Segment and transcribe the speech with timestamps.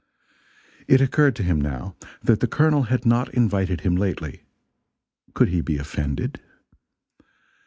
[0.87, 4.45] It occurred to him, now, that the Colonel had not invited him lately
[5.35, 6.41] could he be offended?